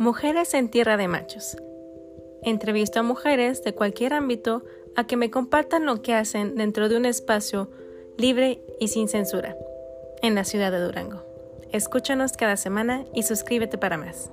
Mujeres 0.00 0.54
en 0.54 0.70
Tierra 0.70 0.96
de 0.96 1.08
Machos. 1.08 1.58
Entrevisto 2.42 3.00
a 3.00 3.02
mujeres 3.02 3.62
de 3.64 3.74
cualquier 3.74 4.14
ámbito 4.14 4.64
a 4.96 5.06
que 5.06 5.18
me 5.18 5.30
compartan 5.30 5.84
lo 5.84 6.00
que 6.00 6.14
hacen 6.14 6.54
dentro 6.54 6.88
de 6.88 6.96
un 6.96 7.04
espacio 7.04 7.70
libre 8.16 8.62
y 8.80 8.88
sin 8.88 9.08
censura 9.08 9.58
en 10.22 10.34
la 10.34 10.44
ciudad 10.44 10.72
de 10.72 10.80
Durango. 10.80 11.22
Escúchanos 11.70 12.32
cada 12.32 12.56
semana 12.56 13.04
y 13.12 13.24
suscríbete 13.24 13.76
para 13.76 13.98
más. 13.98 14.30